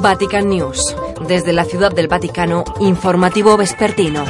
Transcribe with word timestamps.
Vatican 0.00 0.48
News. 0.48 0.94
Desde 1.26 1.52
la 1.52 1.64
Ciudad 1.64 1.92
del 1.92 2.06
Vaticano, 2.06 2.62
informativo 2.78 3.56
vespertino. 3.56 4.24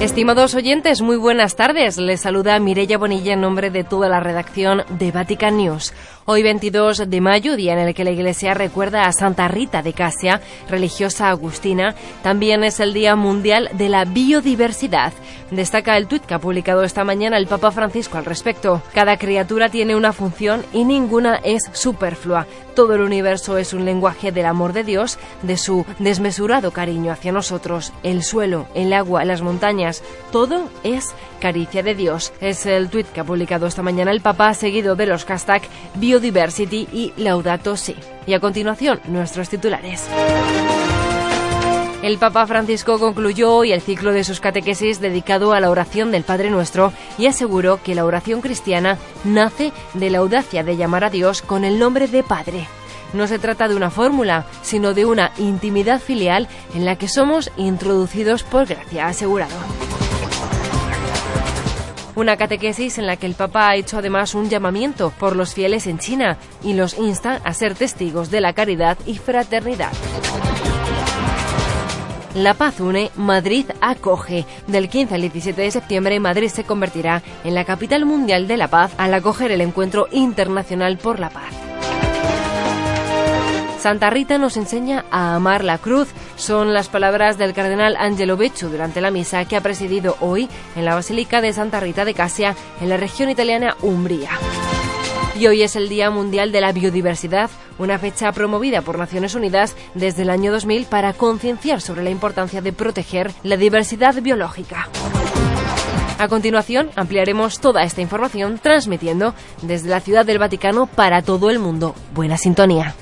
Estimados 0.00 0.54
oyentes, 0.54 1.02
muy 1.02 1.16
buenas 1.16 1.54
tardes. 1.54 1.98
Les 1.98 2.22
saluda 2.22 2.58
Mireya 2.58 2.96
Bonilla 2.96 3.34
en 3.34 3.42
nombre 3.42 3.70
de 3.70 3.84
toda 3.84 4.08
la 4.08 4.20
redacción 4.20 4.84
de 4.88 5.12
Vatican 5.12 5.58
News. 5.58 5.92
Hoy 6.30 6.42
22 6.42 7.08
de 7.08 7.20
mayo, 7.22 7.56
día 7.56 7.72
en 7.72 7.78
el 7.78 7.94
que 7.94 8.04
la 8.04 8.10
Iglesia 8.10 8.52
recuerda 8.52 9.06
a 9.06 9.12
Santa 9.12 9.48
Rita 9.48 9.80
de 9.80 9.94
Casia, 9.94 10.42
religiosa 10.68 11.30
agustina, 11.30 11.94
también 12.22 12.64
es 12.64 12.80
el 12.80 12.92
Día 12.92 13.16
Mundial 13.16 13.70
de 13.72 13.88
la 13.88 14.04
Biodiversidad. 14.04 15.14
Destaca 15.50 15.96
el 15.96 16.06
tuit 16.06 16.22
que 16.22 16.34
ha 16.34 16.38
publicado 16.38 16.82
esta 16.84 17.02
mañana 17.02 17.38
el 17.38 17.46
Papa 17.46 17.70
Francisco 17.70 18.18
al 18.18 18.26
respecto. 18.26 18.82
Cada 18.92 19.16
criatura 19.16 19.70
tiene 19.70 19.96
una 19.96 20.12
función 20.12 20.62
y 20.74 20.84
ninguna 20.84 21.36
es 21.36 21.62
superflua. 21.72 22.46
Todo 22.74 22.94
el 22.94 23.00
universo 23.00 23.56
es 23.56 23.72
un 23.72 23.86
lenguaje 23.86 24.30
del 24.30 24.44
amor 24.44 24.74
de 24.74 24.84
Dios, 24.84 25.18
de 25.42 25.56
su 25.56 25.86
desmesurado 25.98 26.72
cariño 26.72 27.10
hacia 27.10 27.32
nosotros. 27.32 27.94
El 28.02 28.22
suelo, 28.22 28.68
el 28.74 28.92
agua, 28.92 29.24
las 29.24 29.40
montañas, 29.40 30.02
todo 30.30 30.68
es 30.84 31.14
caricia 31.40 31.82
de 31.82 31.94
Dios. 31.94 32.34
Es 32.42 32.66
el 32.66 32.90
tuit 32.90 33.06
que 33.06 33.20
ha 33.20 33.24
publicado 33.24 33.66
esta 33.66 33.82
mañana 33.82 34.10
el 34.10 34.20
Papa, 34.20 34.52
seguido 34.52 34.94
de 34.94 35.06
los 35.06 35.24
hashtag 35.24 35.62
Biodiversity 36.18 36.88
y 36.92 37.12
Laudato 37.16 37.76
Si. 37.76 37.94
Y 38.26 38.34
a 38.34 38.40
continuación, 38.40 39.00
nuestros 39.06 39.48
titulares. 39.48 40.08
El 42.02 42.18
Papa 42.18 42.46
Francisco 42.46 42.98
concluyó 42.98 43.52
hoy 43.52 43.72
el 43.72 43.80
ciclo 43.80 44.12
de 44.12 44.24
sus 44.24 44.40
catequesis 44.40 45.00
dedicado 45.00 45.52
a 45.52 45.60
la 45.60 45.70
oración 45.70 46.10
del 46.10 46.24
Padre 46.24 46.50
Nuestro 46.50 46.92
y 47.18 47.26
aseguró 47.26 47.82
que 47.82 47.94
la 47.94 48.04
oración 48.04 48.40
cristiana 48.40 48.98
nace 49.24 49.72
de 49.94 50.10
la 50.10 50.18
audacia 50.18 50.64
de 50.64 50.76
llamar 50.76 51.04
a 51.04 51.10
Dios 51.10 51.42
con 51.42 51.64
el 51.64 51.78
nombre 51.78 52.08
de 52.08 52.22
Padre. 52.22 52.66
No 53.12 53.26
se 53.26 53.38
trata 53.38 53.68
de 53.68 53.76
una 53.76 53.90
fórmula, 53.90 54.44
sino 54.62 54.94
de 54.94 55.06
una 55.06 55.32
intimidad 55.38 56.00
filial 56.00 56.48
en 56.74 56.84
la 56.84 56.96
que 56.96 57.08
somos 57.08 57.50
introducidos 57.56 58.42
por 58.42 58.66
gracia, 58.66 59.06
asegurado. 59.06 59.56
Una 62.18 62.36
catequesis 62.36 62.98
en 62.98 63.06
la 63.06 63.16
que 63.16 63.26
el 63.26 63.34
Papa 63.34 63.68
ha 63.68 63.76
hecho 63.76 63.96
además 63.96 64.34
un 64.34 64.50
llamamiento 64.50 65.12
por 65.20 65.36
los 65.36 65.54
fieles 65.54 65.86
en 65.86 66.00
China 66.00 66.36
y 66.64 66.72
los 66.72 66.98
insta 66.98 67.40
a 67.44 67.54
ser 67.54 67.76
testigos 67.76 68.28
de 68.28 68.40
la 68.40 68.54
caridad 68.54 68.98
y 69.06 69.18
fraternidad. 69.18 69.92
La 72.34 72.54
Paz 72.54 72.80
une, 72.80 73.12
Madrid 73.14 73.66
acoge. 73.80 74.46
Del 74.66 74.88
15 74.88 75.14
al 75.14 75.22
17 75.22 75.62
de 75.62 75.70
septiembre, 75.70 76.18
Madrid 76.18 76.48
se 76.48 76.64
convertirá 76.64 77.22
en 77.44 77.54
la 77.54 77.64
capital 77.64 78.04
mundial 78.04 78.48
de 78.48 78.56
la 78.56 78.66
paz 78.66 78.90
al 78.98 79.14
acoger 79.14 79.52
el 79.52 79.60
encuentro 79.60 80.08
internacional 80.10 80.98
por 80.98 81.20
la 81.20 81.30
paz. 81.30 81.67
Santa 83.78 84.10
Rita 84.10 84.38
nos 84.38 84.56
enseña 84.56 85.04
a 85.10 85.36
amar 85.36 85.62
la 85.62 85.78
cruz. 85.78 86.08
Son 86.36 86.74
las 86.74 86.88
palabras 86.88 87.38
del 87.38 87.54
cardenal 87.54 87.96
Angelo 87.96 88.36
Becciu 88.36 88.68
durante 88.68 89.00
la 89.00 89.12
misa 89.12 89.44
que 89.44 89.56
ha 89.56 89.60
presidido 89.60 90.16
hoy 90.20 90.48
en 90.74 90.84
la 90.84 90.94
Basílica 90.94 91.40
de 91.40 91.52
Santa 91.52 91.78
Rita 91.78 92.04
de 92.04 92.14
Casia, 92.14 92.56
en 92.80 92.88
la 92.88 92.96
región 92.96 93.30
italiana 93.30 93.76
Umbría. 93.80 94.30
Y 95.38 95.46
hoy 95.46 95.62
es 95.62 95.76
el 95.76 95.88
Día 95.88 96.10
Mundial 96.10 96.50
de 96.50 96.60
la 96.60 96.72
Biodiversidad, 96.72 97.50
una 97.78 98.00
fecha 98.00 98.32
promovida 98.32 98.82
por 98.82 98.98
Naciones 98.98 99.36
Unidas 99.36 99.76
desde 99.94 100.22
el 100.22 100.30
año 100.30 100.50
2000 100.50 100.86
para 100.86 101.12
concienciar 101.12 101.80
sobre 101.80 102.02
la 102.02 102.10
importancia 102.10 102.60
de 102.60 102.72
proteger 102.72 103.30
la 103.44 103.56
diversidad 103.56 104.20
biológica. 104.20 104.88
A 106.18 106.26
continuación, 106.26 106.90
ampliaremos 106.96 107.60
toda 107.60 107.84
esta 107.84 108.00
información 108.00 108.58
transmitiendo 108.60 109.34
desde 109.62 109.88
la 109.88 110.00
Ciudad 110.00 110.26
del 110.26 110.40
Vaticano 110.40 110.88
para 110.88 111.22
todo 111.22 111.48
el 111.48 111.60
mundo. 111.60 111.94
Buena 112.12 112.36
sintonía. 112.36 112.96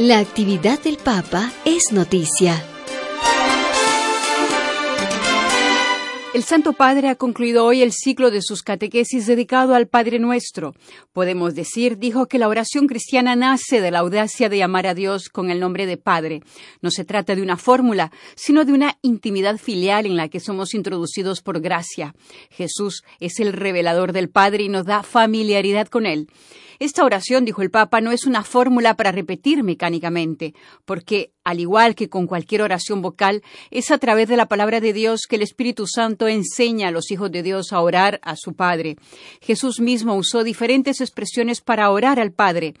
La 0.00 0.18
actividad 0.18 0.82
del 0.82 0.96
Papa 0.96 1.52
es 1.66 1.92
noticia. 1.92 2.54
El 6.32 6.44
Santo 6.44 6.74
Padre 6.74 7.08
ha 7.08 7.16
concluido 7.16 7.64
hoy 7.64 7.82
el 7.82 7.90
ciclo 7.90 8.30
de 8.30 8.40
sus 8.40 8.62
catequesis 8.62 9.26
dedicado 9.26 9.74
al 9.74 9.88
Padre 9.88 10.20
Nuestro. 10.20 10.76
Podemos 11.12 11.56
decir, 11.56 11.98
dijo, 11.98 12.28
que 12.28 12.38
la 12.38 12.46
oración 12.46 12.86
cristiana 12.86 13.34
nace 13.34 13.80
de 13.80 13.90
la 13.90 13.98
audacia 13.98 14.48
de 14.48 14.58
llamar 14.58 14.86
a 14.86 14.94
Dios 14.94 15.28
con 15.28 15.50
el 15.50 15.58
nombre 15.58 15.86
de 15.86 15.96
Padre. 15.96 16.42
No 16.82 16.92
se 16.92 17.04
trata 17.04 17.34
de 17.34 17.42
una 17.42 17.56
fórmula, 17.56 18.12
sino 18.36 18.64
de 18.64 18.72
una 18.72 18.96
intimidad 19.02 19.58
filial 19.58 20.06
en 20.06 20.16
la 20.16 20.28
que 20.28 20.38
somos 20.38 20.72
introducidos 20.72 21.42
por 21.42 21.60
gracia. 21.60 22.14
Jesús 22.50 23.02
es 23.18 23.40
el 23.40 23.52
revelador 23.52 24.12
del 24.12 24.30
Padre 24.30 24.62
y 24.62 24.68
nos 24.68 24.86
da 24.86 25.02
familiaridad 25.02 25.88
con 25.88 26.06
Él. 26.06 26.28
Esta 26.80 27.04
oración, 27.04 27.44
dijo 27.44 27.60
el 27.60 27.70
Papa, 27.70 28.00
no 28.00 28.10
es 28.10 28.24
una 28.24 28.42
fórmula 28.42 28.96
para 28.96 29.12
repetir 29.12 29.62
mecánicamente, 29.62 30.54
porque, 30.86 31.30
al 31.44 31.60
igual 31.60 31.94
que 31.94 32.08
con 32.08 32.26
cualquier 32.26 32.62
oración 32.62 33.02
vocal, 33.02 33.42
es 33.70 33.90
a 33.90 33.98
través 33.98 34.30
de 34.30 34.38
la 34.38 34.46
palabra 34.46 34.80
de 34.80 34.94
Dios 34.94 35.26
que 35.28 35.36
el 35.36 35.42
Espíritu 35.42 35.86
Santo 35.86 36.19
enseña 36.28 36.88
a 36.88 36.90
los 36.90 37.10
hijos 37.10 37.30
de 37.30 37.42
Dios 37.42 37.72
a 37.72 37.80
orar 37.80 38.20
a 38.22 38.36
su 38.36 38.54
Padre. 38.54 38.96
Jesús 39.40 39.80
mismo 39.80 40.14
usó 40.14 40.44
diferentes 40.44 41.00
expresiones 41.00 41.60
para 41.60 41.90
orar 41.90 42.20
al 42.20 42.32
Padre. 42.32 42.74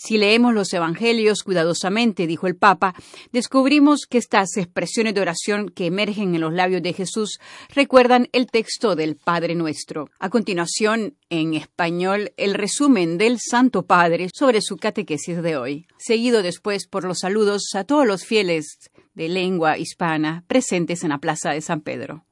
Si 0.00 0.16
leemos 0.16 0.54
los 0.54 0.72
Evangelios 0.72 1.42
cuidadosamente, 1.42 2.28
dijo 2.28 2.46
el 2.46 2.54
Papa, 2.54 2.94
descubrimos 3.32 4.06
que 4.08 4.18
estas 4.18 4.56
expresiones 4.56 5.12
de 5.12 5.20
oración 5.20 5.70
que 5.70 5.86
emergen 5.86 6.36
en 6.36 6.40
los 6.40 6.52
labios 6.52 6.84
de 6.84 6.92
Jesús 6.92 7.40
recuerdan 7.74 8.28
el 8.30 8.46
texto 8.46 8.94
del 8.94 9.16
Padre 9.16 9.56
Nuestro. 9.56 10.08
A 10.20 10.30
continuación, 10.30 11.16
en 11.30 11.54
español, 11.54 12.30
el 12.36 12.54
resumen 12.54 13.18
del 13.18 13.40
Santo 13.40 13.86
Padre 13.86 14.28
sobre 14.32 14.62
su 14.62 14.76
catequesis 14.76 15.42
de 15.42 15.56
hoy, 15.56 15.88
seguido 15.98 16.44
después 16.44 16.86
por 16.86 17.02
los 17.02 17.18
saludos 17.18 17.70
a 17.74 17.82
todos 17.82 18.06
los 18.06 18.24
fieles 18.24 18.92
de 19.14 19.28
lengua 19.28 19.78
hispana 19.78 20.44
presentes 20.46 21.02
en 21.02 21.08
la 21.08 21.18
Plaza 21.18 21.50
de 21.50 21.60
San 21.60 21.80
Pedro. 21.80 22.27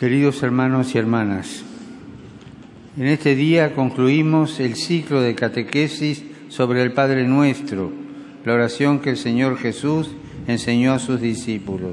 Queridos 0.00 0.42
hermanos 0.42 0.94
y 0.94 0.98
hermanas, 0.98 1.62
en 2.96 3.06
este 3.06 3.34
día 3.34 3.74
concluimos 3.74 4.58
el 4.58 4.74
ciclo 4.76 5.20
de 5.20 5.34
catequesis 5.34 6.24
sobre 6.48 6.82
el 6.82 6.92
Padre 6.92 7.28
Nuestro, 7.28 7.92
la 8.46 8.54
oración 8.54 9.00
que 9.00 9.10
el 9.10 9.18
Señor 9.18 9.58
Jesús 9.58 10.10
enseñó 10.46 10.94
a 10.94 10.98
sus 11.00 11.20
discípulos. 11.20 11.92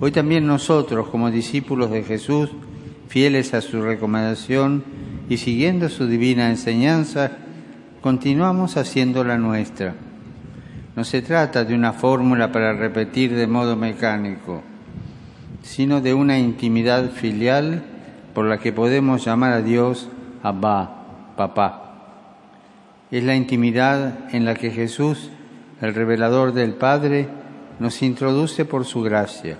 Hoy 0.00 0.10
también 0.10 0.44
nosotros, 0.44 1.06
como 1.08 1.30
discípulos 1.30 1.92
de 1.92 2.02
Jesús, 2.02 2.50
fieles 3.06 3.54
a 3.54 3.60
su 3.60 3.80
recomendación 3.80 4.82
y 5.28 5.36
siguiendo 5.36 5.90
su 5.90 6.08
divina 6.08 6.50
enseñanza, 6.50 7.30
continuamos 8.00 8.76
haciendo 8.76 9.22
la 9.22 9.38
nuestra. 9.38 9.94
No 10.96 11.04
se 11.04 11.22
trata 11.22 11.64
de 11.64 11.76
una 11.76 11.92
fórmula 11.92 12.50
para 12.50 12.72
repetir 12.72 13.36
de 13.36 13.46
modo 13.46 13.76
mecánico, 13.76 14.64
sino 15.64 16.00
de 16.00 16.14
una 16.14 16.38
intimidad 16.38 17.10
filial 17.10 17.82
por 18.32 18.46
la 18.46 18.58
que 18.58 18.72
podemos 18.72 19.24
llamar 19.24 19.52
a 19.52 19.62
Dios 19.62 20.08
Abba, 20.44 21.34
Papá 21.36 21.84
es 23.16 23.22
la 23.22 23.36
intimidad 23.36 24.34
en 24.34 24.44
la 24.44 24.56
que 24.56 24.72
Jesús, 24.72 25.30
el 25.80 25.94
revelador 25.94 26.52
del 26.52 26.74
Padre, 26.74 27.28
nos 27.78 28.02
introduce 28.02 28.64
por 28.64 28.84
su 28.84 29.02
gracia. 29.02 29.56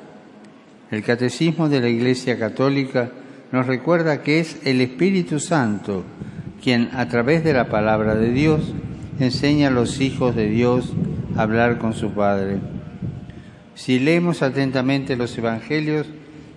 El 0.91 1.05
Catecismo 1.05 1.69
de 1.69 1.81
la 1.81 1.89
Iglesia 1.89 2.37
Católica 2.37 3.13
nos 3.53 3.69
recuerda 3.69 4.23
que 4.23 4.41
es 4.41 4.59
el 4.65 4.81
Espíritu 4.81 5.39
Santo 5.39 6.03
quien, 6.61 6.91
a 6.95 7.07
través 7.07 7.45
de 7.45 7.53
la 7.53 7.69
palabra 7.69 8.17
de 8.17 8.33
Dios, 8.33 8.75
enseña 9.21 9.69
a 9.69 9.71
los 9.71 10.01
hijos 10.01 10.35
de 10.35 10.49
Dios 10.49 10.93
a 11.37 11.43
hablar 11.43 11.79
con 11.79 11.93
su 11.93 12.11
Padre. 12.11 12.74
Si 13.75 13.99
leemos 13.99 14.43
atentamente 14.43 15.17
los 15.17 15.37
Evangelios, 15.37 16.07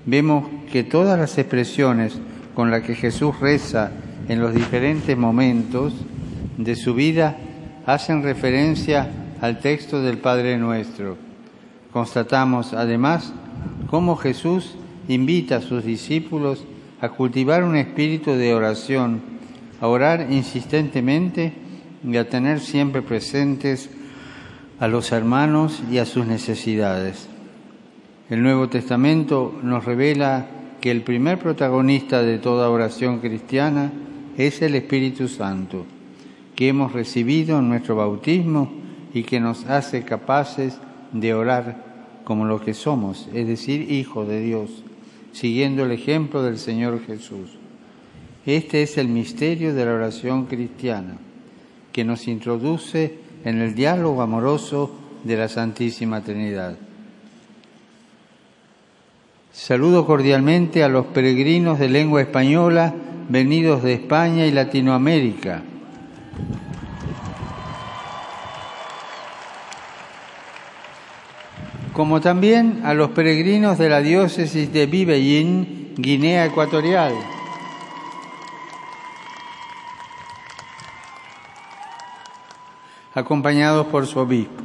vemos 0.06 0.48
que 0.72 0.84
todas 0.84 1.20
las 1.20 1.38
expresiones 1.38 2.20
con 2.54 2.72
las 2.72 2.84
que 2.84 2.96
Jesús 2.96 3.40
reza 3.40 3.92
en 4.28 4.40
los 4.40 4.54
diferentes 4.54 5.18
momentos 5.18 5.94
de 6.58 6.76
su 6.76 6.94
vida 6.94 7.38
hacen 7.86 8.24
referencia 8.24 9.10
al 9.42 9.60
texto 9.60 10.02
del 10.02 10.18
Padre 10.18 10.58
Nuestro. 10.58 11.18
Constatamos 11.92 12.74
además 12.74 13.34
cómo 13.90 14.16
Jesús 14.16 14.76
invita 15.08 15.58
a 15.58 15.62
sus 15.62 15.84
discípulos 15.84 16.66
a 17.00 17.10
cultivar 17.10 17.64
un 17.64 17.76
espíritu 17.76 18.32
de 18.32 18.54
oración, 18.54 19.22
a 19.80 19.88
orar 19.88 20.28
insistentemente 20.30 21.54
y 22.04 22.18
a 22.18 22.30
tener 22.30 22.60
siempre 22.60 23.02
presentes 23.02 23.90
a 24.80 24.88
los 24.88 25.12
hermanos 25.12 25.82
y 25.92 25.98
a 25.98 26.06
sus 26.06 26.26
necesidades. 26.28 27.28
El 28.30 28.44
Nuevo 28.44 28.70
Testamento 28.70 29.58
nos 29.64 29.86
revela 29.86 30.48
que 30.82 30.92
el 30.92 31.02
primer 31.02 31.40
protagonista 31.40 32.22
de 32.22 32.38
toda 32.38 32.70
oración 32.70 33.20
cristiana 33.20 33.92
es 34.38 34.62
el 34.62 34.76
Espíritu 34.76 35.28
Santo 35.28 35.86
que 36.58 36.70
hemos 36.70 36.92
recibido 36.92 37.60
en 37.60 37.70
nuestro 37.70 37.96
bautismo 37.96 38.72
y 39.14 39.22
que 39.22 39.40
nos 39.40 39.66
hace 39.66 40.04
capaces 40.04 40.80
de 41.14 41.36
orar 41.36 41.86
como 42.24 42.46
lo 42.46 42.60
que 42.60 42.74
somos, 42.74 43.30
es 43.32 43.48
decir, 43.48 43.92
hijos 43.92 44.28
de 44.28 44.42
Dios, 44.42 44.84
siguiendo 45.34 45.86
el 45.86 45.92
ejemplo 45.92 46.42
del 46.42 46.58
Señor 46.58 47.00
Jesús. 47.06 47.52
Este 48.48 48.82
es 48.82 48.98
el 48.98 49.08
misterio 49.08 49.76
de 49.76 49.86
la 49.86 49.94
oración 49.94 50.48
cristiana, 50.48 51.18
que 51.92 52.04
nos 52.04 52.28
introduce 52.28 53.20
en 53.44 53.62
el 53.62 53.76
diálogo 53.76 54.22
amoroso 54.22 54.92
de 55.24 55.38
la 55.38 55.48
Santísima 55.48 56.22
Trinidad. 56.22 56.76
Saludo 59.52 60.06
cordialmente 60.06 60.84
a 60.84 60.90
los 60.90 61.08
peregrinos 61.08 61.80
de 61.80 61.90
lengua 61.90 62.22
española 62.22 62.94
venidos 63.30 63.84
de 63.84 63.94
España 63.94 64.46
y 64.46 64.52
Latinoamérica. 64.52 65.64
como 71.98 72.22
también 72.22 72.82
a 72.84 72.94
los 72.94 73.10
peregrinos 73.10 73.80
de 73.80 73.90
la 73.90 74.02
diócesis 74.02 74.72
de 74.72 74.86
Bibeyin, 74.86 75.96
Guinea 75.98 76.46
Ecuatorial. 76.46 77.16
Acompañados 83.14 83.88
por 83.88 84.06
su 84.06 84.20
obispo. 84.20 84.64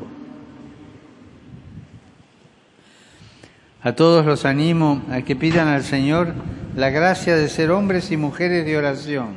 A 3.82 3.92
todos 3.94 4.24
los 4.24 4.44
animo 4.44 5.02
a 5.10 5.22
que 5.22 5.34
pidan 5.34 5.68
al 5.68 5.82
Señor 5.82 6.34
la 6.76 6.90
gracia 6.90 7.36
de 7.36 7.48
ser 7.48 7.70
hombres 7.70 8.12
y 8.12 8.16
mujeres 8.16 8.64
de 8.64 8.76
oración 8.76 9.34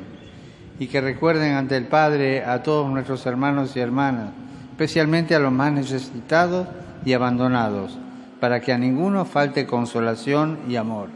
y 0.79 0.87
que 0.87 1.01
recuerden 1.01 1.53
ante 1.53 1.77
el 1.77 1.85
Padre 1.85 2.43
a 2.45 2.61
todos 2.61 2.89
nuestros 2.89 3.25
hermanos 3.25 3.75
y 3.75 3.79
hermanas, 3.79 4.29
especialmente 4.71 5.35
a 5.35 5.39
los 5.39 5.51
más 5.51 5.71
necesitados 5.71 6.67
y 7.05 7.13
abandonados, 7.13 7.97
para 8.39 8.59
que 8.61 8.73
a 8.73 8.77
ninguno 8.77 9.25
falte 9.25 9.65
consolación 9.65 10.59
y 10.67 10.75
amor. 10.75 11.09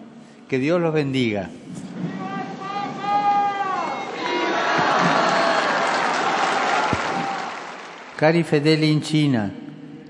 Que 0.48 0.58
Dios 0.58 0.82
los 0.82 0.94
bendiga. 0.94 1.50
Cari 8.20 8.44
fedeli 8.44 8.92
in 8.92 9.02
Cina, 9.02 9.50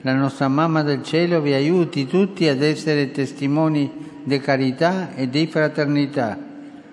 la 0.02 0.16
nostra 0.16 0.48
mamma 0.48 0.82
del 0.82 1.04
cielo 1.04 1.42
vi 1.42 1.54
aiuti 1.54 2.08
tutti 2.08 2.48
ad 2.48 2.64
essere 2.64 3.12
testimoni 3.12 3.88
di 4.24 4.40
carità 4.40 5.14
e 5.14 5.30
di 5.30 5.46
fraternità, 5.46 6.36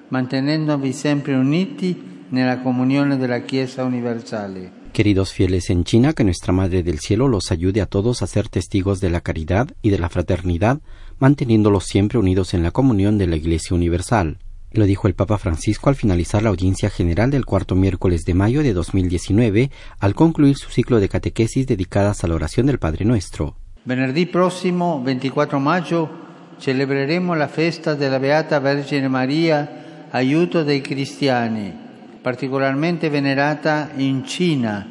mantenendovi 0.08 0.92
sempre 0.92 1.32
uniti 1.32 2.26
nella 2.28 2.58
comunione 2.58 3.16
della 3.16 3.40
Chiesa 3.40 3.82
universale. 3.82 4.70
Queridos 4.92 5.32
fieles 5.32 5.70
en 5.70 5.84
China, 5.84 6.12
que 6.12 6.22
nuestra 6.22 6.52
Madre 6.52 6.82
del 6.82 6.98
Cielo 6.98 7.28
los 7.28 7.50
ayude 7.50 7.80
a 7.80 7.86
todos 7.86 8.20
a 8.20 8.26
ser 8.26 8.50
testigos 8.50 9.00
de 9.00 9.08
la 9.08 9.22
caridad 9.22 9.74
y 9.80 9.88
de 9.88 9.98
la 9.98 10.10
fraternidad, 10.10 10.80
manteniéndolos 11.18 11.86
siempre 11.86 12.18
unidos 12.18 12.52
en 12.52 12.62
la 12.62 12.72
comunión 12.72 13.16
de 13.16 13.26
la 13.26 13.36
Iglesia 13.36 13.74
Universal. 13.74 14.36
Lo 14.72 14.84
dijo 14.84 15.08
el 15.08 15.14
Papa 15.14 15.38
Francisco 15.38 15.88
al 15.88 15.94
finalizar 15.94 16.42
la 16.42 16.50
audiencia 16.50 16.90
general 16.90 17.30
del 17.30 17.44
cuarto 17.44 17.74
miércoles 17.74 18.24
de 18.24 18.34
mayo 18.34 18.62
de 18.62 18.72
2019, 18.72 19.70
al 19.98 20.14
concluir 20.14 20.56
su 20.56 20.70
ciclo 20.70 21.00
de 21.00 21.08
catequesis 21.08 21.66
dedicadas 21.66 22.24
a 22.24 22.28
la 22.28 22.34
oración 22.34 22.66
del 22.66 22.78
Padre 22.78 23.04
Nuestro. 23.04 23.56
Venerdì 23.84 24.26
próximo, 24.26 25.00
24 25.02 25.60
mayo, 25.60 26.10
celebreremos 26.58 27.38
la 27.38 27.48
festa 27.48 27.94
della 27.94 28.18
Beata 28.18 28.58
Vergine 28.58 29.08
Maria, 29.08 30.08
aiuto 30.10 30.64
dei 30.64 30.80
cristiani, 30.80 31.72
particolarmente 32.20 33.08
venerata 33.08 33.90
in 33.96 34.24
Cina, 34.24 34.84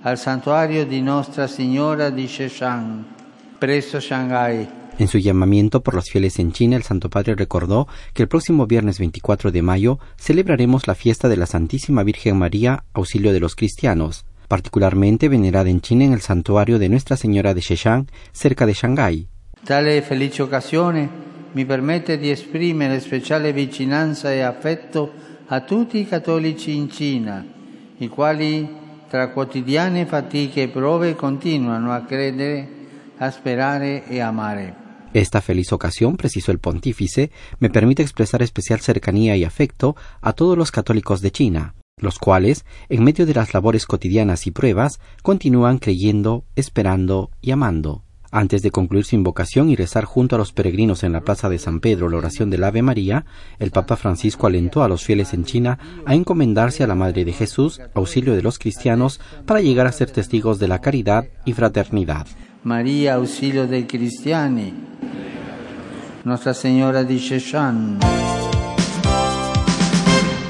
al 0.00 0.16
santuario 0.16 0.86
di 0.86 1.02
Nostra 1.02 1.46
Signora 1.46 2.08
di 2.08 2.26
Sheshan, 2.26 3.04
presso 3.58 4.00
Shanghai. 4.00 4.77
En 4.98 5.06
su 5.06 5.18
llamamiento 5.18 5.80
por 5.80 5.94
los 5.94 6.10
fieles 6.10 6.40
en 6.40 6.50
China, 6.50 6.74
el 6.74 6.82
Santo 6.82 7.08
Padre 7.08 7.36
recordó 7.36 7.86
que 8.14 8.22
el 8.22 8.28
próximo 8.28 8.66
viernes 8.66 8.98
24 8.98 9.52
de 9.52 9.62
mayo 9.62 10.00
celebraremos 10.16 10.88
la 10.88 10.96
fiesta 10.96 11.28
de 11.28 11.36
la 11.36 11.46
Santísima 11.46 12.02
Virgen 12.02 12.36
María, 12.36 12.82
auxilio 12.94 13.32
de 13.32 13.38
los 13.38 13.54
cristianos, 13.54 14.26
particularmente 14.48 15.28
venerada 15.28 15.70
en 15.70 15.80
China 15.80 16.04
en 16.04 16.14
el 16.14 16.20
santuario 16.20 16.80
de 16.80 16.88
Nuestra 16.88 17.16
Señora 17.16 17.54
de 17.54 17.60
Sheshan, 17.60 18.08
cerca 18.32 18.66
de 18.66 18.72
Shanghái. 18.72 19.28
Tale 19.64 20.02
felice 20.02 20.42
occasione 20.42 21.08
mi 21.52 21.64
permette 21.64 22.18
di 22.18 22.30
esprimere 22.30 22.98
speciale 22.98 23.52
vicinanza 23.52 24.32
e 24.32 24.40
affetto 24.40 25.12
a 25.46 25.60
tutti 25.60 26.00
i 26.00 26.08
cattolici 26.08 26.74
in 26.74 26.90
Cina, 26.90 27.46
i 27.98 28.08
quali 28.08 28.68
tra 29.08 29.28
quotidiane 29.28 30.06
fatiche 30.06 30.62
e 30.62 30.68
prove 30.68 31.14
continuano 31.14 31.92
a 31.92 32.00
credere, 32.00 32.68
a 33.16 33.30
sperare 33.30 34.04
e 34.08 34.20
amare. 34.20 34.86
Esta 35.14 35.40
feliz 35.40 35.72
ocasión, 35.72 36.16
precisó 36.16 36.52
el 36.52 36.58
pontífice, 36.58 37.30
me 37.58 37.70
permite 37.70 38.02
expresar 38.02 38.42
especial 38.42 38.80
cercanía 38.80 39.36
y 39.36 39.44
afecto 39.44 39.96
a 40.20 40.32
todos 40.32 40.56
los 40.56 40.70
católicos 40.70 41.20
de 41.22 41.30
China, 41.30 41.74
los 41.96 42.18
cuales, 42.18 42.64
en 42.88 43.04
medio 43.04 43.26
de 43.26 43.34
las 43.34 43.54
labores 43.54 43.86
cotidianas 43.86 44.46
y 44.46 44.50
pruebas, 44.50 45.00
continúan 45.22 45.78
creyendo, 45.78 46.44
esperando 46.56 47.30
y 47.40 47.50
amando. 47.52 48.04
Antes 48.30 48.60
de 48.60 48.70
concluir 48.70 49.06
su 49.06 49.16
invocación 49.16 49.70
y 49.70 49.76
rezar 49.76 50.04
junto 50.04 50.36
a 50.36 50.38
los 50.38 50.52
peregrinos 50.52 51.02
en 51.02 51.12
la 51.12 51.22
plaza 51.22 51.48
de 51.48 51.58
San 51.58 51.80
Pedro 51.80 52.10
la 52.10 52.18
oración 52.18 52.50
del 52.50 52.64
Ave 52.64 52.82
María, 52.82 53.24
el 53.58 53.70
Papa 53.70 53.96
Francisco 53.96 54.46
alentó 54.46 54.82
a 54.82 54.88
los 54.88 55.02
fieles 55.02 55.32
en 55.32 55.44
China 55.44 55.78
a 56.04 56.14
encomendarse 56.14 56.84
a 56.84 56.86
la 56.86 56.94
Madre 56.94 57.24
de 57.24 57.32
Jesús, 57.32 57.80
auxilio 57.94 58.34
de 58.34 58.42
los 58.42 58.58
cristianos, 58.58 59.18
para 59.46 59.62
llegar 59.62 59.86
a 59.86 59.92
ser 59.92 60.10
testigos 60.10 60.58
de 60.58 60.68
la 60.68 60.82
caridad 60.82 61.24
y 61.46 61.54
fraternidad. 61.54 62.26
María, 62.64 63.14
auxilio 63.14 63.66
dei 63.66 63.84
cristiani, 63.84 64.74
Nuestra 66.22 66.52
Señora 66.52 67.02
di 67.02 67.18
Sheshan. 67.18 68.37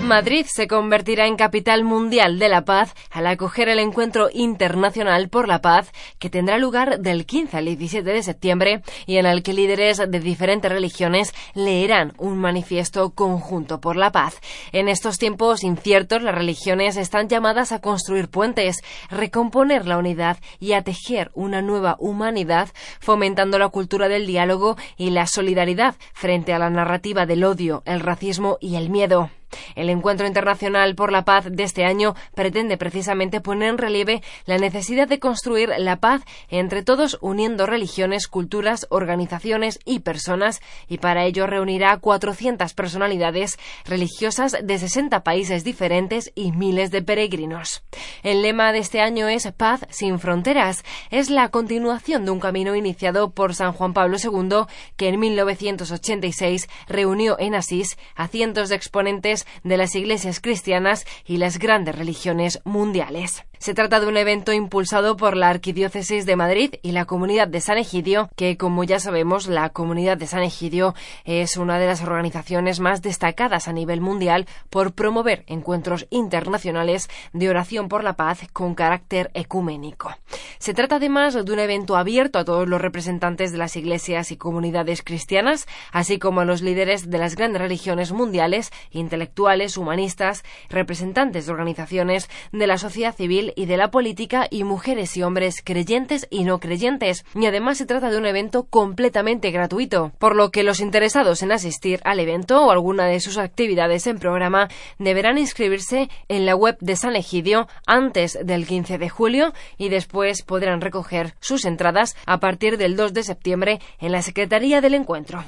Madrid 0.09 0.47
se 0.49 0.67
convertirá 0.67 1.27
en 1.27 1.37
capital 1.37 1.85
mundial 1.85 2.39
de 2.39 2.49
la 2.49 2.65
paz 2.65 2.95
al 3.11 3.27
acoger 3.27 3.69
el 3.69 3.79
encuentro 3.79 4.31
internacional 4.33 5.29
por 5.29 5.49
la 5.49 5.61
paz 5.61 5.93
que 6.19 6.31
tendrá 6.31 6.57
lugar 6.57 7.01
del 7.01 7.27
15 7.27 7.59
al 7.59 7.67
17 7.67 8.11
de 8.11 8.23
septiembre 8.23 8.83
y 9.05 9.19
en 9.19 9.27
el 9.27 9.43
que 9.43 9.53
líderes 9.53 9.99
de 9.99 10.21
diferentes 10.21 10.73
religiones 10.73 11.35
leerán 11.55 12.15
un 12.17 12.39
manifiesto 12.39 13.11
conjunto 13.11 13.83
por 13.83 13.97
la 13.97 14.11
paz. 14.11 14.41
En 14.73 14.89
estos 14.89 15.19
tiempos 15.19 15.63
inciertos, 15.63 16.23
las 16.23 16.35
religiones 16.35 16.97
están 16.97 17.29
llamadas 17.29 17.71
a 17.73 17.83
construir 17.83 18.29
puentes, 18.29 18.79
recomponer 19.11 19.87
la 19.87 19.99
unidad 19.99 20.39
y 20.59 20.73
a 20.73 20.81
tejer 20.81 21.31
una 21.35 21.61
nueva 21.61 21.97
humanidad, 21.99 22.71
fomentando 22.99 23.59
la 23.59 23.69
cultura 23.69 24.09
del 24.09 24.27
diálogo 24.27 24.79
y 24.97 25.11
la 25.11 25.27
solidaridad 25.27 25.97
frente 26.15 26.55
a 26.55 26.59
la 26.59 26.71
narrativa 26.71 27.27
del 27.27 27.45
odio, 27.45 27.83
el 27.85 28.01
racismo 28.01 28.57
y 28.59 28.77
el 28.77 28.89
miedo. 28.89 29.29
El 29.75 29.91
Encuentro 29.91 30.27
Internacional 30.27 30.95
por 30.95 31.13
la 31.13 31.25
Paz 31.25 31.47
de 31.51 31.63
este 31.63 31.85
año 31.85 32.15
pretende 32.35 32.77
precisamente 32.77 33.41
poner 33.41 33.71
en 33.71 33.79
relieve 33.79 34.23
la 34.47 34.59
necesidad 34.59 35.09
de 35.09 35.19
construir 35.19 35.71
la 35.79 35.97
paz 35.97 36.23
entre 36.49 36.83
todos 36.83 37.19
uniendo 37.21 37.67
religiones, 37.67 38.29
culturas, 38.29 38.87
organizaciones 38.91 39.81
y 39.85 40.01
personas 40.01 40.61
y 40.89 40.99
para 40.99 41.25
ello 41.25 41.47
reunirá 41.47 41.97
400 41.99 42.75
personalidades 42.75 43.59
religiosas 43.85 44.57
de 44.63 44.79
60 44.79 45.23
países 45.23 45.65
diferentes 45.65 46.33
y 46.35 46.53
miles 46.53 46.91
de 46.91 47.03
peregrinos. 47.03 47.83
El 48.23 48.43
lema 48.43 48.73
de 48.73 48.79
este 48.79 49.01
año 49.01 49.29
es 49.29 49.49
Paz 49.57 49.87
sin 49.91 50.19
fronteras. 50.19 50.85
Es 51.11 51.31
la 51.31 51.49
continuación 51.49 52.25
de 52.25 52.31
un 52.31 52.41
camino 52.41 52.77
iniciado 52.77 53.31
por 53.31 53.55
San 53.55 53.73
Juan 53.73 53.93
Pablo 53.93 54.17
II 54.23 54.67
que 54.97 55.09
en 55.09 55.21
1986 55.21 56.69
reunió 56.87 57.39
en 57.39 57.55
Asís 57.55 57.97
a 58.15 58.29
cientos 58.29 58.69
de 58.69 58.77
exponentes 58.77 59.38
de 59.65 59.77
las 59.77 59.95
iglesias 59.95 60.41
cristianas 60.41 61.07
y 61.27 61.37
las 61.37 61.59
grandes 61.59 61.97
religiones 61.97 62.61
mundiales. 62.65 63.45
Se 63.59 63.75
trata 63.75 63.99
de 63.99 64.07
un 64.07 64.17
evento 64.17 64.53
impulsado 64.53 65.17
por 65.17 65.37
la 65.37 65.49
Arquidiócesis 65.49 66.27
de 66.27 66.37
Madrid 66.37 66.75
y 66.81 66.93
la 66.93 67.07
Comunidad 67.07 67.49
de 67.49 67.61
San 67.61 67.77
Egidio, 67.77 68.31
que 68.37 68.57
como 68.57 68.85
ya 68.85 69.01
sabemos, 69.01 69.49
la 69.49 69.71
Comunidad 69.71 70.17
de 70.17 70.29
San 70.29 70.45
Egidio 70.45 70.95
es 71.25 71.57
una 71.57 71.81
de 71.81 71.87
las 71.87 72.01
organizaciones 72.03 72.79
más 72.79 73.03
destacadas 73.03 73.67
a 73.67 73.73
nivel 73.73 74.01
mundial 74.01 74.47
por 74.71 74.93
promover 74.93 75.43
encuentros 75.49 76.07
internacionales 76.11 77.09
de 77.33 77.51
oración 77.51 77.89
por 77.89 78.05
la 78.05 78.13
paz 78.13 78.47
con 78.53 78.77
carácter 78.77 79.33
ecuménico. 79.35 80.15
Se 80.61 80.73
trata 80.73 80.97
además 80.97 81.35
de 81.35 81.53
un 81.53 81.59
evento 81.59 81.97
abierto 81.97 82.39
a 82.39 82.45
todos 82.45 82.69
los 82.69 82.81
representantes 82.81 83.51
de 83.51 83.59
las 83.59 83.75
iglesias 83.75 84.31
y 84.31 84.37
comunidades 84.37 85.03
cristianas, 85.03 85.67
así 85.91 86.21
como 86.21 86.41
a 86.41 86.45
los 86.45 86.63
líderes 86.63 87.11
de 87.11 87.19
las 87.19 87.35
grandes 87.35 87.61
religiones 87.61 88.13
mundiales, 88.13 88.71
intelectuales, 88.93 89.77
humanistas, 89.77 90.45
representantes 90.69 91.47
de 91.47 91.53
organizaciones 91.53 92.29
de 92.53 92.67
la 92.67 92.79
sociedad 92.79 93.15
civil 93.15 93.48
y 93.57 93.67
de 93.67 93.77
la 93.77 93.91
política 93.91 94.47
y 94.51 94.65
mujeres 94.65 95.17
y 95.17 95.23
hombres 95.23 95.63
creyentes 95.65 96.27
y 96.31 96.45
no 96.45 96.59
creyentes. 96.59 97.25
Y 97.35 97.47
además 97.47 97.79
se 97.79 97.87
trata 97.87 98.11
de 98.11 98.19
un 98.19 98.27
evento 98.27 98.65
completamente 98.65 99.51
gratuito, 99.51 100.13
por 100.19 100.35
lo 100.35 100.51
que 100.51 100.63
los 100.63 100.81
interesados 100.81 101.43
en 101.43 101.53
asistir 101.53 102.01
al 102.05 102.21
evento 102.21 102.65
o 102.65 102.71
alguna 102.71 103.07
de 103.07 103.21
sus 103.21 103.39
actividades 103.39 104.07
en 104.07 104.19
programa 104.19 104.69
deberán 104.99 105.39
inscribirse 105.39 106.09
en 106.29 106.47
la 106.47 106.57
web 106.57 106.77
de 106.81 106.97
San 106.97 107.17
Egidio 107.17 107.69
antes 107.87 108.39
del 108.43 108.67
15 108.67 108.99
de 108.99 109.09
julio 109.09 109.53
y 109.77 109.89
después 109.89 110.43
podrán 110.43 110.81
recoger 110.81 111.35
sus 111.41 111.65
entradas 111.65 112.17
a 112.27 112.41
partir 112.41 112.79
del 112.79 112.97
2 112.97 113.15
de 113.15 113.23
septiembre 113.23 113.81
en 114.01 114.13
la 114.13 114.23
Secretaría 114.23 114.81
del 114.81 114.95
Encuentro. 114.95 115.45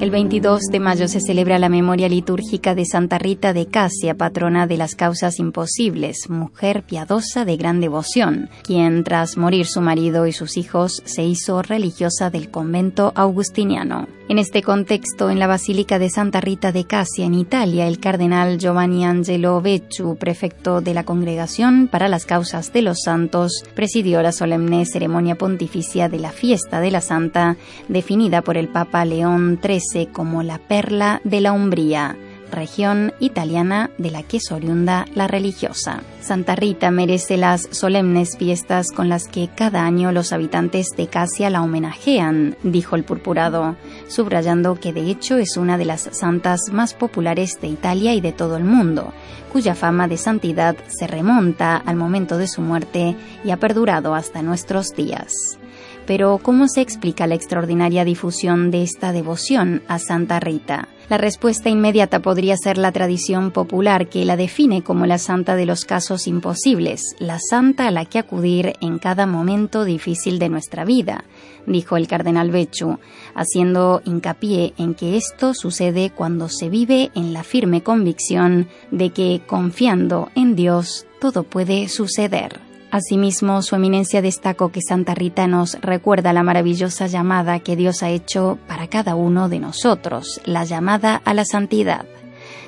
El 0.00 0.12
22 0.12 0.66
de 0.70 0.78
mayo 0.78 1.08
se 1.08 1.20
celebra 1.20 1.58
la 1.58 1.68
memoria 1.68 2.08
litúrgica 2.08 2.76
de 2.76 2.84
Santa 2.84 3.18
Rita 3.18 3.52
de 3.52 3.66
Casia, 3.66 4.14
patrona 4.14 4.68
de 4.68 4.76
las 4.76 4.94
causas 4.94 5.40
imposibles, 5.40 6.30
mujer 6.30 6.84
piadosa 6.84 7.44
de 7.44 7.56
gran 7.56 7.80
devoción, 7.80 8.48
quien 8.62 9.02
tras 9.02 9.36
morir 9.36 9.66
su 9.66 9.80
marido 9.80 10.28
y 10.28 10.32
sus 10.32 10.56
hijos 10.56 11.02
se 11.04 11.24
hizo 11.24 11.62
religiosa 11.62 12.30
del 12.30 12.48
convento 12.48 13.12
augustiniano. 13.16 14.06
En 14.28 14.38
este 14.38 14.62
contexto, 14.62 15.30
en 15.30 15.38
la 15.38 15.46
Basílica 15.46 15.98
de 15.98 16.10
Santa 16.10 16.42
Rita 16.42 16.70
de 16.70 16.84
Casia, 16.84 17.24
en 17.24 17.32
Italia, 17.32 17.88
el 17.88 17.98
cardenal 17.98 18.58
Giovanni 18.58 19.06
Angelo 19.06 19.62
Becciu, 19.62 20.16
prefecto 20.16 20.82
de 20.82 20.92
la 20.92 21.04
Congregación 21.04 21.88
para 21.88 22.08
las 22.08 22.26
Causas 22.26 22.70
de 22.74 22.82
los 22.82 22.98
Santos, 23.02 23.64
presidió 23.74 24.20
la 24.20 24.32
solemne 24.32 24.84
ceremonia 24.84 25.36
pontificia 25.36 26.10
de 26.10 26.18
la 26.18 26.30
fiesta 26.30 26.80
de 26.80 26.90
la 26.90 27.00
Santa, 27.00 27.56
definida 27.88 28.42
por 28.42 28.58
el 28.58 28.68
Papa 28.68 29.06
León 29.06 29.58
XIII 29.62 29.87
como 30.12 30.42
la 30.42 30.58
perla 30.58 31.20
de 31.24 31.40
la 31.40 31.52
Umbría 31.52 32.16
región 32.50 33.12
italiana 33.20 33.90
de 33.98 34.10
la 34.10 34.22
que 34.22 34.38
es 34.38 34.50
oriunda 34.50 35.06
la 35.14 35.26
religiosa. 35.26 36.02
Santa 36.20 36.56
Rita 36.56 36.90
merece 36.90 37.36
las 37.36 37.68
solemnes 37.70 38.36
fiestas 38.36 38.90
con 38.92 39.08
las 39.08 39.28
que 39.28 39.48
cada 39.54 39.84
año 39.84 40.12
los 40.12 40.32
habitantes 40.32 40.88
de 40.96 41.06
Casia 41.06 41.50
la 41.50 41.62
homenajean, 41.62 42.56
dijo 42.62 42.96
el 42.96 43.04
purpurado, 43.04 43.76
subrayando 44.08 44.78
que 44.78 44.92
de 44.92 45.10
hecho 45.10 45.38
es 45.38 45.56
una 45.56 45.78
de 45.78 45.84
las 45.84 46.08
santas 46.12 46.60
más 46.72 46.94
populares 46.94 47.60
de 47.60 47.68
Italia 47.68 48.14
y 48.14 48.20
de 48.20 48.32
todo 48.32 48.56
el 48.56 48.64
mundo, 48.64 49.12
cuya 49.52 49.74
fama 49.74 50.08
de 50.08 50.16
santidad 50.16 50.76
se 50.88 51.06
remonta 51.06 51.76
al 51.76 51.96
momento 51.96 52.38
de 52.38 52.48
su 52.48 52.60
muerte 52.60 53.16
y 53.44 53.50
ha 53.50 53.56
perdurado 53.56 54.14
hasta 54.14 54.42
nuestros 54.42 54.94
días. 54.94 55.58
Pero 56.08 56.38
¿cómo 56.42 56.68
se 56.68 56.80
explica 56.80 57.26
la 57.26 57.34
extraordinaria 57.34 58.02
difusión 58.02 58.70
de 58.70 58.82
esta 58.82 59.12
devoción 59.12 59.82
a 59.88 59.98
Santa 59.98 60.40
Rita? 60.40 60.88
La 61.10 61.18
respuesta 61.18 61.68
inmediata 61.68 62.20
podría 62.20 62.56
ser 62.56 62.78
la 62.78 62.92
tradición 62.92 63.50
popular 63.50 64.08
que 64.08 64.24
la 64.24 64.38
define 64.38 64.82
como 64.82 65.04
la 65.04 65.18
santa 65.18 65.54
de 65.54 65.66
los 65.66 65.84
casos 65.84 66.26
imposibles, 66.26 67.02
la 67.18 67.38
santa 67.38 67.88
a 67.88 67.90
la 67.90 68.06
que 68.06 68.18
acudir 68.18 68.72
en 68.80 68.98
cada 68.98 69.26
momento 69.26 69.84
difícil 69.84 70.38
de 70.38 70.48
nuestra 70.48 70.86
vida, 70.86 71.24
dijo 71.66 71.98
el 71.98 72.08
cardenal 72.08 72.50
Becciu, 72.50 72.98
haciendo 73.34 74.00
hincapié 74.06 74.72
en 74.78 74.94
que 74.94 75.18
esto 75.18 75.52
sucede 75.52 76.08
cuando 76.08 76.48
se 76.48 76.70
vive 76.70 77.10
en 77.14 77.34
la 77.34 77.44
firme 77.44 77.82
convicción 77.82 78.66
de 78.90 79.10
que 79.10 79.42
confiando 79.46 80.30
en 80.34 80.56
Dios 80.56 81.06
todo 81.20 81.42
puede 81.42 81.86
suceder. 81.88 82.67
Asimismo, 82.90 83.60
su 83.60 83.74
eminencia 83.76 84.22
destacó 84.22 84.70
que 84.70 84.80
Santa 84.80 85.14
Rita 85.14 85.46
nos 85.46 85.74
recuerda 85.80 86.32
la 86.32 86.42
maravillosa 86.42 87.06
llamada 87.06 87.58
que 87.60 87.76
Dios 87.76 88.02
ha 88.02 88.08
hecho 88.08 88.58
para 88.66 88.86
cada 88.86 89.14
uno 89.14 89.50
de 89.50 89.58
nosotros, 89.58 90.40
la 90.46 90.64
llamada 90.64 91.20
a 91.24 91.34
la 91.34 91.44
santidad. 91.44 92.06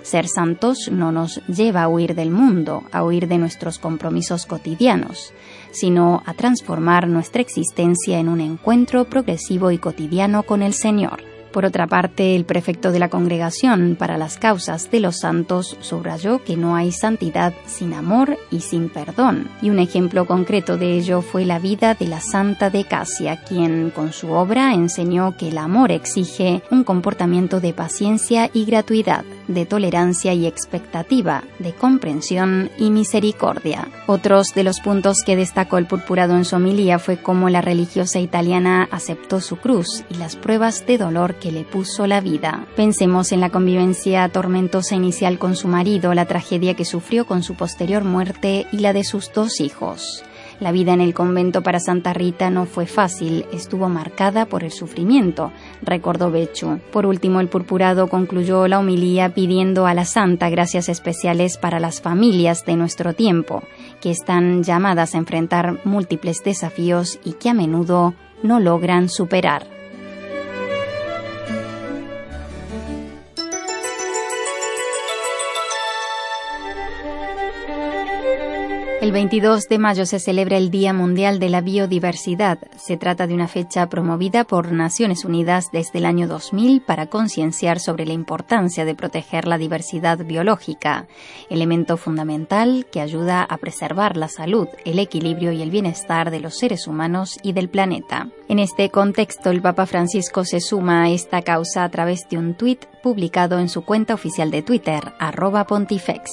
Ser 0.02 0.28
santos 0.28 0.90
no 0.92 1.10
nos 1.10 1.40
lleva 1.46 1.84
a 1.84 1.88
huir 1.88 2.14
del 2.14 2.30
mundo, 2.30 2.82
a 2.92 3.02
huir 3.02 3.28
de 3.28 3.38
nuestros 3.38 3.78
compromisos 3.78 4.44
cotidianos, 4.44 5.32
sino 5.70 6.22
a 6.26 6.34
transformar 6.34 7.08
nuestra 7.08 7.40
existencia 7.40 8.18
en 8.18 8.28
un 8.28 8.40
encuentro 8.40 9.04
progresivo 9.06 9.70
y 9.70 9.78
cotidiano 9.78 10.42
con 10.42 10.62
el 10.62 10.74
Señor. 10.74 11.29
Por 11.52 11.64
otra 11.64 11.86
parte, 11.88 12.36
el 12.36 12.44
prefecto 12.44 12.92
de 12.92 13.00
la 13.00 13.08
Congregación 13.08 13.96
para 13.98 14.18
las 14.18 14.38
Causas 14.38 14.90
de 14.90 15.00
los 15.00 15.18
Santos 15.18 15.76
subrayó 15.80 16.44
que 16.44 16.56
no 16.56 16.76
hay 16.76 16.92
santidad 16.92 17.52
sin 17.66 17.92
amor 17.92 18.38
y 18.50 18.60
sin 18.60 18.88
perdón, 18.88 19.48
y 19.60 19.70
un 19.70 19.80
ejemplo 19.80 20.26
concreto 20.26 20.76
de 20.76 20.96
ello 20.96 21.22
fue 21.22 21.44
la 21.44 21.58
vida 21.58 21.94
de 21.94 22.06
la 22.06 22.20
Santa 22.20 22.70
de 22.70 22.84
Casia, 22.84 23.42
quien 23.42 23.90
con 23.90 24.12
su 24.12 24.30
obra 24.30 24.74
enseñó 24.74 25.36
que 25.36 25.48
el 25.48 25.58
amor 25.58 25.90
exige 25.90 26.62
un 26.70 26.84
comportamiento 26.84 27.60
de 27.60 27.72
paciencia 27.72 28.50
y 28.52 28.64
gratuidad, 28.64 29.24
de 29.48 29.66
tolerancia 29.66 30.32
y 30.34 30.46
expectativa, 30.46 31.42
de 31.58 31.72
comprensión 31.72 32.70
y 32.78 32.90
misericordia. 32.90 33.88
Otros 34.06 34.54
de 34.54 34.64
los 34.64 34.80
puntos 34.80 35.18
que 35.26 35.36
destacó 35.36 35.78
el 35.78 35.86
purpurado 35.86 36.36
en 36.36 36.44
su 36.44 36.56
homilía 36.56 36.98
fue 36.98 37.16
cómo 37.16 37.48
la 37.48 37.60
religiosa 37.60 38.20
italiana 38.20 38.88
aceptó 38.92 39.40
su 39.40 39.56
cruz 39.56 40.04
y 40.10 40.14
las 40.14 40.36
pruebas 40.36 40.86
de 40.86 40.98
dolor 40.98 41.34
que 41.40 41.50
le 41.50 41.64
puso 41.64 42.06
la 42.06 42.20
vida. 42.20 42.66
Pensemos 42.76 43.32
en 43.32 43.40
la 43.40 43.50
convivencia 43.50 44.28
tormentosa 44.28 44.94
inicial 44.94 45.38
con 45.38 45.56
su 45.56 45.66
marido, 45.66 46.14
la 46.14 46.26
tragedia 46.26 46.74
que 46.74 46.84
sufrió 46.84 47.26
con 47.26 47.42
su 47.42 47.54
posterior 47.54 48.04
muerte 48.04 48.66
y 48.70 48.78
la 48.78 48.92
de 48.92 49.02
sus 49.02 49.32
dos 49.32 49.60
hijos. 49.60 50.22
La 50.60 50.72
vida 50.72 50.92
en 50.92 51.00
el 51.00 51.14
convento 51.14 51.62
para 51.62 51.80
Santa 51.80 52.12
Rita 52.12 52.50
no 52.50 52.66
fue 52.66 52.84
fácil, 52.84 53.46
estuvo 53.50 53.88
marcada 53.88 54.44
por 54.44 54.62
el 54.62 54.70
sufrimiento, 54.70 55.52
recordó 55.80 56.30
Bechu. 56.30 56.80
Por 56.92 57.06
último, 57.06 57.40
el 57.40 57.48
purpurado 57.48 58.08
concluyó 58.08 58.68
la 58.68 58.78
homilía 58.78 59.32
pidiendo 59.32 59.86
a 59.86 59.94
la 59.94 60.04
Santa 60.04 60.50
gracias 60.50 60.90
especiales 60.90 61.56
para 61.56 61.80
las 61.80 62.02
familias 62.02 62.66
de 62.66 62.76
nuestro 62.76 63.14
tiempo, 63.14 63.62
que 64.02 64.10
están 64.10 64.62
llamadas 64.62 65.14
a 65.14 65.18
enfrentar 65.18 65.78
múltiples 65.84 66.44
desafíos 66.44 67.18
y 67.24 67.32
que 67.32 67.48
a 67.48 67.54
menudo 67.54 68.12
no 68.42 68.60
logran 68.60 69.08
superar. 69.08 69.79
El 79.10 79.14
22 79.14 79.68
de 79.68 79.78
mayo 79.78 80.06
se 80.06 80.20
celebra 80.20 80.56
el 80.56 80.70
Día 80.70 80.92
Mundial 80.92 81.40
de 81.40 81.48
la 81.48 81.62
Biodiversidad. 81.62 82.60
Se 82.76 82.96
trata 82.96 83.26
de 83.26 83.34
una 83.34 83.48
fecha 83.48 83.88
promovida 83.88 84.44
por 84.44 84.70
Naciones 84.70 85.24
Unidas 85.24 85.72
desde 85.72 85.98
el 85.98 86.06
año 86.06 86.28
2000 86.28 86.80
para 86.82 87.06
concienciar 87.06 87.80
sobre 87.80 88.06
la 88.06 88.12
importancia 88.12 88.84
de 88.84 88.94
proteger 88.94 89.48
la 89.48 89.58
diversidad 89.58 90.24
biológica, 90.24 91.08
elemento 91.48 91.96
fundamental 91.96 92.86
que 92.92 93.00
ayuda 93.00 93.42
a 93.42 93.56
preservar 93.56 94.16
la 94.16 94.28
salud, 94.28 94.68
el 94.84 95.00
equilibrio 95.00 95.50
y 95.50 95.60
el 95.60 95.72
bienestar 95.72 96.30
de 96.30 96.38
los 96.38 96.56
seres 96.56 96.86
humanos 96.86 97.36
y 97.42 97.52
del 97.52 97.68
planeta. 97.68 98.28
En 98.46 98.60
este 98.60 98.90
contexto, 98.90 99.50
el 99.50 99.60
Papa 99.60 99.86
Francisco 99.86 100.44
se 100.44 100.60
suma 100.60 101.02
a 101.02 101.10
esta 101.10 101.42
causa 101.42 101.82
a 101.82 101.88
través 101.88 102.28
de 102.30 102.38
un 102.38 102.54
tuit 102.54 102.84
publicado 103.02 103.58
en 103.58 103.68
su 103.68 103.82
cuenta 103.84 104.14
oficial 104.14 104.52
de 104.52 104.62
Twitter, 104.62 105.14
arroba 105.18 105.66
pontifex. 105.66 106.30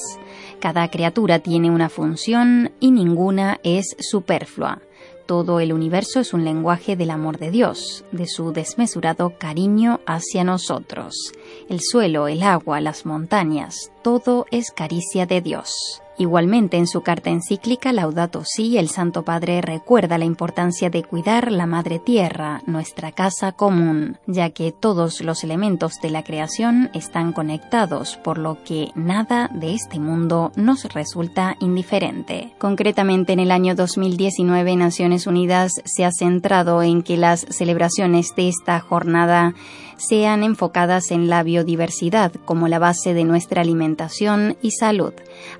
Cada 0.60 0.88
criatura 0.90 1.38
tiene 1.38 1.70
una 1.70 1.88
función 1.88 2.72
y 2.80 2.90
ninguna 2.90 3.60
es 3.62 3.96
superflua. 4.00 4.80
Todo 5.26 5.60
el 5.60 5.72
universo 5.72 6.20
es 6.20 6.32
un 6.32 6.44
lenguaje 6.44 6.96
del 6.96 7.10
amor 7.10 7.38
de 7.38 7.50
Dios, 7.50 8.04
de 8.12 8.26
su 8.26 8.52
desmesurado 8.52 9.34
cariño 9.38 10.00
hacia 10.06 10.42
nosotros. 10.42 11.32
El 11.68 11.80
suelo, 11.80 12.28
el 12.28 12.42
agua, 12.42 12.80
las 12.80 13.04
montañas, 13.06 13.92
todo 14.02 14.46
es 14.50 14.70
caricia 14.70 15.26
de 15.26 15.42
Dios. 15.42 16.02
Igualmente, 16.18 16.76
en 16.76 16.88
su 16.88 17.02
carta 17.02 17.30
encíclica 17.30 17.92
Laudato 17.92 18.42
Si, 18.44 18.76
el 18.76 18.88
Santo 18.88 19.22
Padre 19.22 19.60
recuerda 19.60 20.18
la 20.18 20.24
importancia 20.24 20.90
de 20.90 21.04
cuidar 21.04 21.52
la 21.52 21.66
Madre 21.66 22.00
Tierra, 22.00 22.60
nuestra 22.66 23.12
casa 23.12 23.52
común, 23.52 24.18
ya 24.26 24.50
que 24.50 24.72
todos 24.72 25.20
los 25.20 25.44
elementos 25.44 26.00
de 26.02 26.10
la 26.10 26.24
creación 26.24 26.90
están 26.92 27.32
conectados, 27.32 28.16
por 28.16 28.38
lo 28.38 28.58
que 28.64 28.90
nada 28.96 29.48
de 29.54 29.74
este 29.74 30.00
mundo 30.00 30.50
nos 30.56 30.92
resulta 30.92 31.56
indiferente. 31.60 32.52
Concretamente, 32.58 33.32
en 33.32 33.38
el 33.38 33.52
año 33.52 33.76
2019, 33.76 34.74
Naciones 34.74 35.28
Unidas 35.28 35.72
se 35.84 36.04
ha 36.04 36.10
centrado 36.10 36.82
en 36.82 37.02
que 37.02 37.16
las 37.16 37.46
celebraciones 37.48 38.34
de 38.34 38.48
esta 38.48 38.80
jornada 38.80 39.54
sean 39.98 40.44
enfocadas 40.44 41.10
en 41.10 41.28
la 41.28 41.42
biodiversidad 41.42 42.32
como 42.44 42.68
la 42.68 42.78
base 42.78 43.14
de 43.14 43.24
nuestra 43.24 43.62
alimentación 43.62 44.56
y 44.62 44.70
salud, 44.70 45.12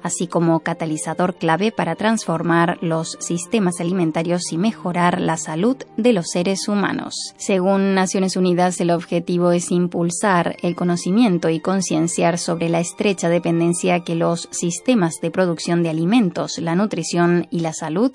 así 0.03 0.27
como 0.27 0.48
catalizador 0.61 1.35
clave 1.35 1.73
para 1.73 1.95
transformar 1.95 2.79
los 2.81 3.17
sistemas 3.21 3.81
alimentarios 3.81 4.53
y 4.53 4.59
mejorar 4.59 5.21
la 5.21 5.37
salud 5.37 5.77
de 5.97 6.13
los 6.13 6.29
seres 6.33 6.69
humanos. 6.69 7.15
Según 7.37 7.95
Naciones 7.95 8.37
Unidas, 8.37 8.81
el 8.81 8.91
objetivo 8.91 9.53
es 9.53 9.71
impulsar 9.71 10.57
el 10.63 10.75
conocimiento 10.75 11.49
y 11.51 11.61
concienciar 11.61 12.39
sobre 12.39 12.69
la 12.69 12.81
estrecha 12.81 13.29
dependencia 13.29 14.01
que 14.01 14.15
los 14.15 14.49
sistemas 14.51 15.15
de 15.21 15.31
producción 15.31 15.83
de 15.83 15.91
alimentos, 15.91 16.59
la 16.59 16.75
nutrición 16.75 17.47
y 17.51 17.61
la 17.61 17.73
salud 17.73 18.13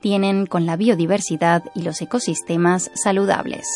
tienen 0.00 0.46
con 0.46 0.66
la 0.66 0.76
biodiversidad 0.76 1.62
y 1.74 1.82
los 1.82 2.00
ecosistemas 2.00 2.90
saludables. 2.94 3.66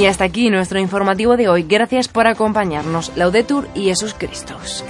Y 0.00 0.06
hasta 0.06 0.24
aquí 0.24 0.48
nuestro 0.48 0.78
informativo 0.78 1.36
de 1.36 1.48
hoy. 1.48 1.62
Gracias 1.62 2.08
por 2.08 2.26
acompañarnos. 2.26 3.12
Laudetur 3.16 3.68
y 3.74 3.84
Jesús 3.84 4.14
Christus. 4.16 4.82